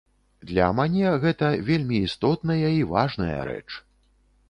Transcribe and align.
Для 0.51 0.69
мане 0.77 1.11
гэта 1.27 1.51
вельмі 1.69 2.01
істотная 2.09 2.67
і 2.81 2.83
важная 2.97 3.39
рэч. 3.53 3.69